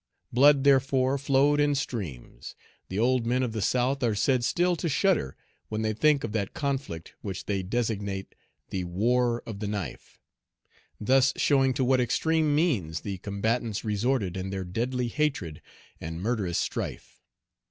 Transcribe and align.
Blood, 0.33 0.63
therefore, 0.63 1.19
flowed 1.19 1.59
in 1.59 1.75
streams. 1.75 2.55
The 2.89 2.97
old 2.97 3.27
men 3.27 3.43
of 3.43 3.51
the 3.51 3.61
South 3.61 4.01
are 4.01 4.15
said 4.15 4.43
still 4.43 4.75
to 4.77 4.89
shudder 4.89 5.37
when 5.69 5.83
they 5.83 5.93
think 5.93 6.23
of 6.23 6.31
that 6.31 6.55
conflict, 6.55 7.13
which 7.21 7.45
they 7.45 7.61
designate 7.61 8.33
"the 8.71 8.83
war 8.85 9.43
of 9.45 9.59
the 9.59 9.67
knife," 9.67 10.19
thus 10.99 11.33
showing 11.35 11.75
to 11.75 11.83
what 11.83 12.01
extreme 12.01 12.55
means 12.55 13.01
the 13.01 13.19
combatants 13.19 13.85
resorted 13.85 14.35
in 14.35 14.49
their 14.49 14.63
deadly 14.63 15.07
hatred 15.07 15.61
and 15.99 16.19
murderous 16.19 16.57
strife. 16.57 17.21